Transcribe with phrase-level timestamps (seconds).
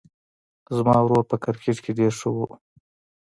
[0.75, 2.47] زما ورور په کرکټ کې ډېر ښه ده